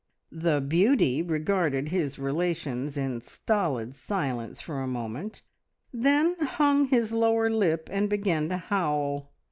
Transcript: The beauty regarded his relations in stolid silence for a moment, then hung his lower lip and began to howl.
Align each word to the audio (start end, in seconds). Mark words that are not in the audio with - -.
The 0.31 0.61
beauty 0.61 1.21
regarded 1.21 1.89
his 1.89 2.17
relations 2.17 2.97
in 2.97 3.21
stolid 3.21 3.93
silence 3.93 4.59
for 4.59 4.81
a 4.81 4.87
moment, 4.87 5.43
then 5.93 6.33
hung 6.39 6.85
his 6.87 7.11
lower 7.11 7.51
lip 7.51 7.87
and 7.91 8.09
began 8.09 8.49
to 8.49 8.57
howl. 8.57 9.31